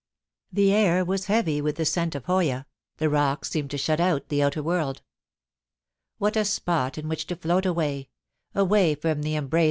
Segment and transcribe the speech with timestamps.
[0.51, 2.65] The air was heavy with the scent of hoya;
[2.97, 5.03] the rocks seemed to shut out the outer world.
[6.17, 8.09] What a spot in which to float away—
[8.55, 9.59] away from the embrace 18— 2 2/6 POLICY AND PASSION.